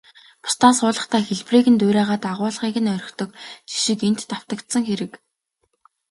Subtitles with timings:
[0.43, 3.29] Бусдаас хуулахдаа хэлбэрийг нь дуурайгаад, агуулгыг нь орхидог
[3.69, 5.11] жишиг энд давтагдсан хэрэг.